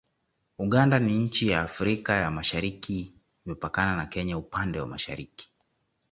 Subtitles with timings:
[0.57, 3.13] Uganda ni nchi ya Afrika ya Mashariki
[3.45, 5.49] Imepakana na Kenya upande wa mashariki